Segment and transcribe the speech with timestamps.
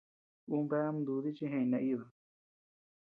[0.55, 2.05] Ú bea ama dudi chi jeʼeñ naíba.